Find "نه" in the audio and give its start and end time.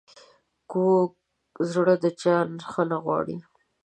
2.89-2.97